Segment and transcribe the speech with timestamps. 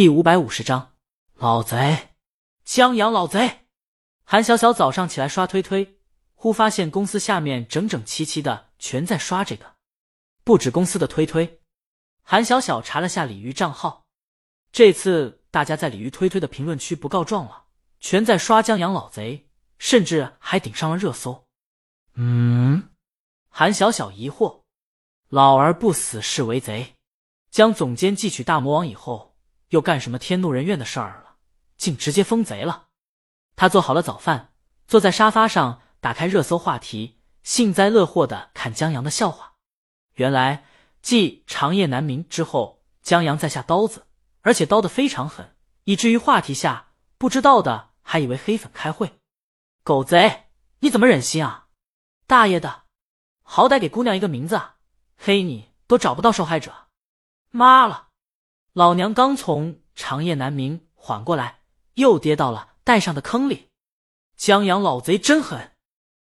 [0.00, 0.94] 第五百五十章，
[1.34, 2.14] 老贼，
[2.64, 3.66] 江阳老贼。
[4.24, 5.98] 韩小小早上起来刷推推，
[6.34, 9.74] 忽发现公司下面整整齐齐的全在刷这个，
[10.42, 11.60] 不止公司的推推。
[12.22, 14.06] 韩小小查了下鲤鱼账号，
[14.72, 17.66] 这次大家在鲤鱼推推的评论区不告状了，
[18.00, 21.46] 全在刷江阳老贼，甚至还顶上了热搜。
[22.14, 22.88] 嗯，
[23.50, 24.62] 韩小小疑惑：
[25.28, 26.94] 老而不死是为贼？
[27.50, 29.29] 将总监寄取大魔王以后。
[29.70, 31.36] 又干什么天怒人怨的事儿了？
[31.76, 32.88] 竟直接封贼了！
[33.56, 34.52] 他做好了早饭，
[34.86, 39.54] 坐在沙发上，打开热搜话题，幸灾乐祸的看江阳的笑话。
[40.14, 40.66] 原来
[41.00, 44.06] 继长夜难明之后，江阳在下刀子，
[44.42, 49.18] 而且刀的非常狠，以至于话题下不知道的还以为黑粉开会。
[49.82, 50.50] 狗贼，
[50.80, 51.68] 你怎么忍心啊？
[52.26, 52.82] 大爷的，
[53.42, 54.76] 好歹给姑娘一个名字啊！
[55.16, 56.88] 黑你都找不到受害者，
[57.50, 58.09] 妈了！
[58.72, 61.62] 老娘刚从长夜难明缓过来，
[61.94, 63.68] 又跌到了带上的坑里。
[64.36, 65.72] 江阳老贼真狠！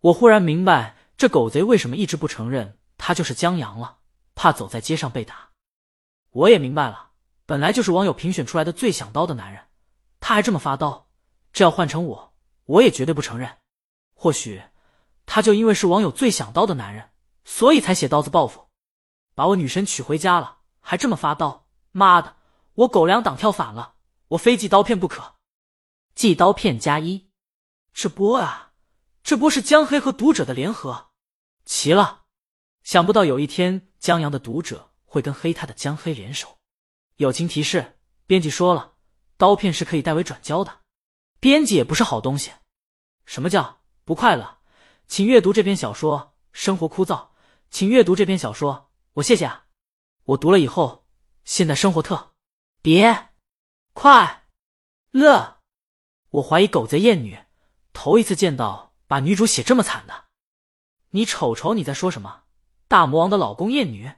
[0.00, 3.98] 我忽然明白这狗贼为什么一直不承认他就是江阳了，
[4.34, 5.50] 怕走在街上被打。
[6.30, 7.10] 我也明白了，
[7.44, 9.64] 本来就是网友评选出来的最想刀的男人，
[10.18, 11.08] 他还这么发刀，
[11.52, 12.32] 这要换成我，
[12.64, 13.58] 我也绝对不承认。
[14.14, 14.62] 或许
[15.26, 17.10] 他就因为是网友最想刀的男人，
[17.44, 18.68] 所以才写刀子报复，
[19.34, 21.61] 把我女神娶回家了，还这么发刀。
[21.92, 22.36] 妈的！
[22.74, 23.94] 我狗粮党跳反了，
[24.28, 25.36] 我非寄刀片不可。
[26.14, 27.30] 寄刀片加一，
[27.92, 28.72] 这波啊，
[29.22, 31.10] 这波是江黑和读者的联合，
[31.64, 32.22] 齐了！
[32.82, 36.58] 想不到有一天江阳的读者会跟黑他的江黑联手。
[37.16, 38.94] 友情提示：编辑说了，
[39.36, 40.80] 刀片是可以代为转交的。
[41.38, 42.52] 编辑也不是好东西。
[43.26, 44.58] 什么叫不快乐？
[45.06, 46.34] 请阅读这篇小说。
[46.52, 47.28] 生活枯燥，
[47.70, 48.90] 请阅读这篇小说。
[49.14, 49.66] 我谢谢啊，
[50.24, 51.01] 我读了以后。
[51.44, 52.34] 现在生活特
[52.80, 53.30] 别
[53.92, 54.46] 快
[55.10, 55.60] 乐，
[56.30, 57.38] 我怀疑狗贼艳女，
[57.92, 60.26] 头一次见到把女主写这么惨的。
[61.10, 62.44] 你瞅瞅你在说什么？
[62.88, 64.12] 大魔王的老公艳女，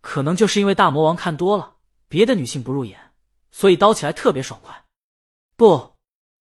[0.00, 1.76] 可能就是因为大魔王看多了
[2.08, 3.12] 别的女性不入眼，
[3.50, 4.84] 所以刀起来特别爽快。
[5.56, 5.94] 不，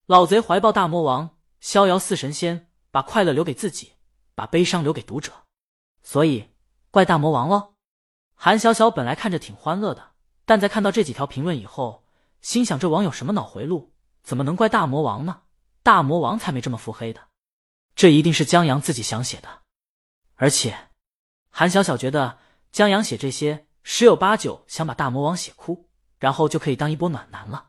[0.08, 3.94] 老贼怀抱大魔王，逍遥似神仙，把快乐留给自己，
[4.34, 5.32] 把悲伤留给读者，
[6.02, 6.50] 所以
[6.90, 7.75] 怪大魔王喽。
[8.36, 10.12] 韩小小本来看着挺欢乐的，
[10.46, 12.06] 但在看到这几条评论以后，
[12.42, 13.94] 心想：这网友什么脑回路？
[14.22, 15.42] 怎么能怪大魔王呢？
[15.82, 17.22] 大魔王才没这么腹黑的，
[17.96, 19.62] 这一定是江阳自己想写的。
[20.36, 20.90] 而且，
[21.50, 22.40] 韩小小觉得
[22.72, 27.68] 江阳写这些十有八九想把大魔王写哭，然后就可以当一波暖男了。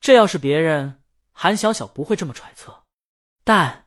[0.00, 1.02] 这要是别人，
[1.32, 2.84] 韩小小不会这么揣测。
[3.44, 3.86] 但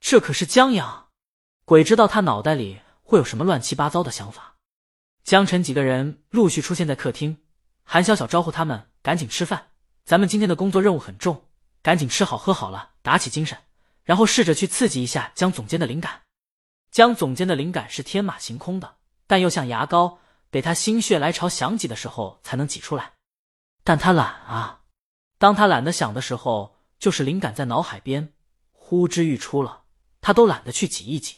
[0.00, 1.08] 这可是江阳，
[1.64, 4.51] 鬼知道他脑袋里会有什么乱七八糟的想法。
[5.24, 7.38] 江晨几个人陆续出现在客厅，
[7.84, 9.68] 韩小小招呼他们赶紧吃饭。
[10.04, 11.44] 咱们今天的工作任务很重，
[11.80, 13.56] 赶紧吃好喝好了，打起精神，
[14.02, 16.22] 然后试着去刺激一下江总监的灵感。
[16.90, 18.96] 江总监的灵感是天马行空的，
[19.28, 20.18] 但又像牙膏，
[20.50, 23.12] 得他心血来潮想挤的时候才能挤出来。
[23.84, 24.80] 但他懒啊，
[25.38, 28.32] 当他懒得想的时候，就是灵感在脑海边
[28.72, 29.84] 呼之欲出了，
[30.20, 31.36] 他都懒得去挤一挤。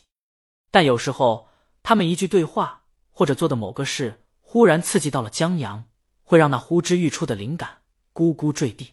[0.71, 1.51] 但有时候
[1.83, 2.84] 他们一句对话。
[3.15, 5.85] 或者做的某个事忽然刺激到了江阳，
[6.25, 7.83] 会让那呼之欲出的灵感
[8.13, 8.93] 咕咕坠地。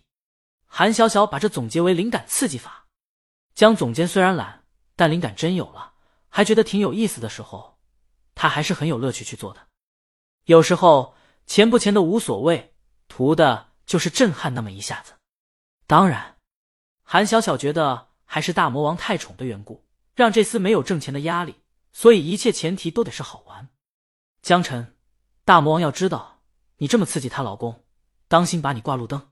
[0.67, 2.87] 韩小小把这总结为灵感刺激法。
[3.55, 4.63] 江总监虽然懒，
[4.95, 5.93] 但灵感真有了，
[6.29, 7.79] 还觉得挺有意思的时候，
[8.35, 9.67] 他还是很有乐趣去做的。
[10.45, 11.15] 有时候
[11.45, 12.73] 钱不钱的无所谓，
[13.07, 15.13] 图的就是震撼那么一下子。
[15.87, 16.37] 当然，
[17.03, 19.83] 韩小小觉得还是大魔王太宠的缘故，
[20.15, 21.55] 让这厮没有挣钱的压力，
[21.91, 23.67] 所以一切前提都得是好玩。
[24.41, 24.97] 江晨，
[25.45, 26.41] 大魔王要知道
[26.77, 27.85] 你这么刺激她老公，
[28.27, 29.29] 当心把你挂路灯。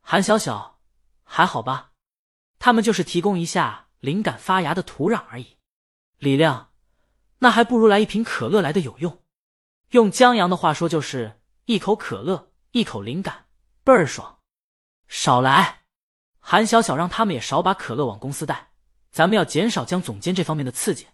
[0.00, 0.80] 韩小小，
[1.22, 1.92] 还好吧？
[2.58, 5.58] 他们就是提供一下灵感发芽的土壤而已。
[6.16, 6.70] 李亮，
[7.40, 9.22] 那还不如来一瓶可乐来的有用。
[9.90, 13.48] 用江阳的话说，就是一口可乐，一口灵感，
[13.84, 14.38] 倍儿爽。
[15.08, 15.82] 少来，
[16.40, 18.72] 韩小小让他们也少把可乐往公司带，
[19.10, 21.06] 咱们要减少江总监这方面的刺激。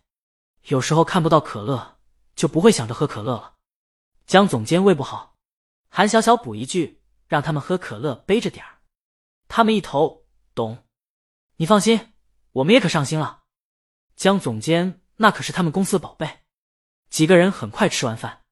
[0.67, 1.94] 有时候看不到可乐。
[2.35, 3.55] 就不会想着喝可乐了。
[4.27, 5.37] 江总监胃不好，
[5.89, 8.79] 韩小小补一句，让他们喝可乐背着点儿。
[9.49, 10.85] 他们一头懂。
[11.57, 12.15] 你放心，
[12.53, 13.43] 我们也可上心了。
[14.17, 16.41] 江总监那可是他们公司的宝贝。
[17.11, 18.43] 几个人很快吃完饭，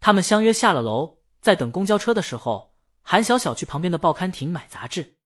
[0.00, 5.16] 他们相约下了楼，在等公交车的时候，韩小小去旁边的报刊亭买杂志。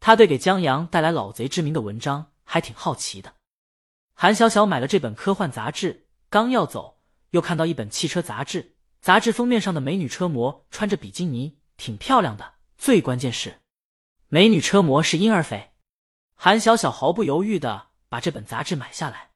[0.00, 3.34] 他对给江阳带来老贼之名的文章还挺好奇的。
[4.14, 6.95] 韩小小买了这本科幻杂志，刚要走。
[7.30, 13.60] 又看到一本汽车杂志，杂志封面上的美女车模穿着比基尼，挺漂亮的，最关键是，
[14.28, 15.72] 美女车模是婴儿肥。
[16.34, 19.30] 韩小小毫不犹豫的把这本杂志买下来。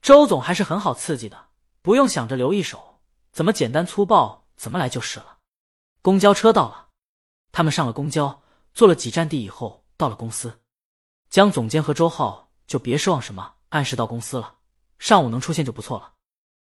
[0.00, 1.48] 周总还是很好刺激的，
[1.80, 5.38] 不用想着留一手，怎么简单粗暴怎么来就是了。
[6.00, 6.88] 公交车到了，
[7.52, 8.42] 他们上了公交，
[8.74, 10.60] 坐了几站地以后到了公司。
[11.30, 14.56] 江总监和周浩就别奢望什么按时到公司了，
[14.98, 16.14] 上午能出现就不错了。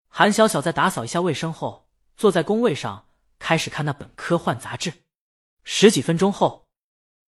[0.09, 3.09] 韩小小在打扫一下卫生后，坐在工位上
[3.39, 5.05] 开始看那本科幻杂志。
[5.65, 6.67] 十几分钟后，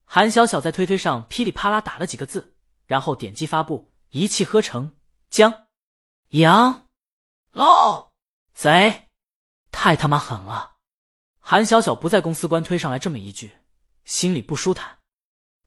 [0.05, 2.57] 韩小小在推推上噼里啪啦打了几个字，
[2.87, 4.97] 然后点击发布，一气呵成。
[5.29, 5.67] 江
[6.31, 6.89] 阳
[7.53, 8.11] 老
[8.53, 9.09] 贼，
[9.71, 10.77] 太他妈狠了！
[11.39, 13.59] 韩小小不在公司官推上来这么一句，
[14.05, 14.99] 心里不舒坦。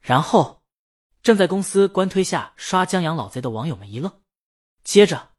[0.02, 0.64] 然后，
[1.22, 4.22] 正在公司官推下刷江阳老贼的网友们一愣，
[4.84, 5.33] 接着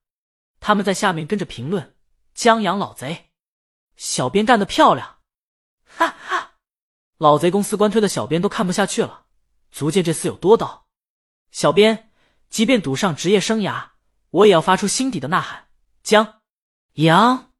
[0.66, 1.94] 他们在下面跟着评论
[2.32, 3.28] ：“江阳老贼，
[3.96, 5.18] 小编干得漂亮！”
[5.84, 6.54] 哈哈。
[7.18, 9.26] 老贼公司官推的小编都看不下去了，
[9.70, 10.86] 足见这厮有多刀。
[11.50, 12.10] 小编
[12.48, 13.90] 即便赌上职业生涯，
[14.30, 15.68] 我也要发出心底的呐喊：
[16.02, 16.40] 江
[16.94, 17.52] 阳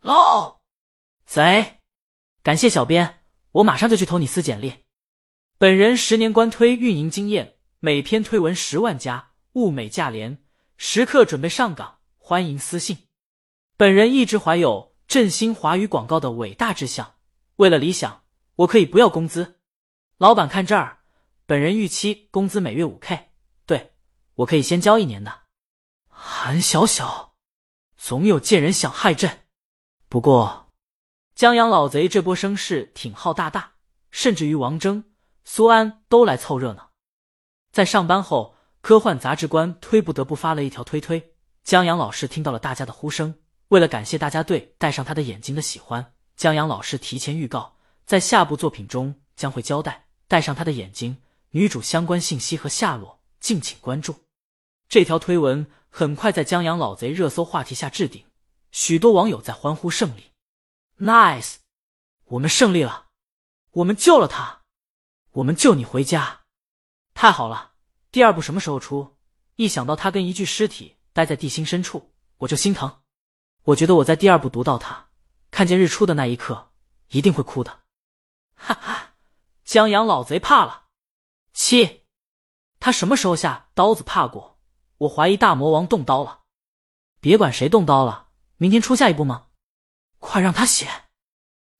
[0.00, 0.60] 老
[1.24, 1.80] 贼！
[2.44, 4.84] 感谢小编，我马上就去投你私简历。
[5.58, 10.44] 本人十年官推运营经验，每篇推文十万加，物美价廉，
[10.76, 11.95] 时刻准备上岗，
[12.28, 13.06] 欢迎私信。
[13.76, 17.14] 本人一直怀有振兴华语广告的伟大志向，
[17.54, 18.24] 为了理想。
[18.56, 19.60] 我可以不要工资，
[20.18, 21.04] 老板看这儿，
[21.46, 23.28] 本人预期工资每月五 K，
[23.64, 23.92] 对
[24.34, 25.42] 我可以先交一年的。
[26.08, 27.36] 韩小小，
[27.96, 29.46] 总有贱人想害朕。
[30.08, 30.72] 不过
[31.36, 33.74] 江阳老贼这波声势挺浩大大，
[34.10, 35.04] 甚至于王峥、
[35.44, 36.90] 苏安都来凑热闹。
[37.70, 41.35] 在上班后，科幻杂志官推不得不发了一条推推。
[41.66, 43.40] 江阳老师听到了大家的呼声，
[43.70, 47.76] 为了感谢大家对戴上他的眼睛的喜欢，江阳老师提前预告。
[48.04, 51.20] 在下部作品中将会交代戴上他的眼睛
[51.50, 54.14] 女主相关信息和下落，敬请关注。
[54.88, 58.24] 这条推文很快在江阳老贼热搜话题下置顶，
[58.70, 60.30] 许多网友在欢呼胜利
[61.00, 61.56] ，nice，
[62.26, 63.06] 我们胜利了，
[63.72, 64.62] 我们救了他，
[65.32, 66.42] 我们救你回家，
[67.12, 67.72] 太好了！
[68.12, 69.16] 第二部什么时候出？
[69.56, 73.00] 一想到他跟一具尸体待在地心深处，我就心疼。
[73.62, 75.08] 我觉得我在第二部读到他
[75.50, 76.72] 看见日出的那一刻，
[77.08, 77.84] 一定会哭的。
[78.54, 79.14] 哈哈，
[79.64, 80.88] 江阳老贼怕了。
[81.54, 82.04] 七，
[82.80, 84.60] 他什么时候下刀子怕过？
[84.98, 86.42] 我怀疑大魔王动刀了。
[87.18, 88.28] 别管谁动刀了，
[88.58, 89.46] 明天出下一步吗？
[90.18, 90.86] 快让他写。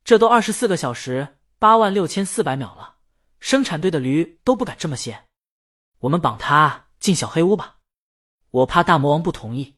[0.02, 2.96] 这都二十四个小时八万六千四百秒了，
[3.38, 5.26] 生产队的驴都不敢这么写。
[5.98, 7.75] 我们绑他进小黑屋吧。
[8.56, 9.76] 我怕大魔王不同意。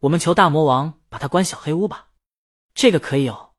[0.00, 2.10] 我们求大魔王把他关小黑屋吧。
[2.74, 3.53] 这个可以有。